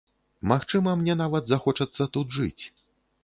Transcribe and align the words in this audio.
Магчыма, 0.51 0.93
мне 1.01 1.15
нават 1.19 1.43
захочацца 1.51 2.03
тут 2.17 2.27
жыць. 2.39 2.63